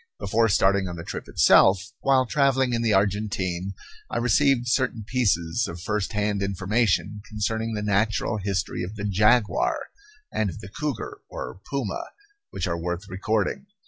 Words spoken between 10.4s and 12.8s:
of the cougar, or puma, which are